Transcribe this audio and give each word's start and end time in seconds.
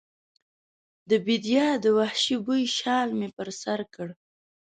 د 1.09 1.11
بیدیا 1.25 1.67
د 1.83 1.85
وحشي 1.97 2.35
بوی 2.45 2.63
شال 2.77 3.09
مې 3.19 3.29
پر 3.37 3.47
سر 3.61 3.79
کړ 3.93 4.07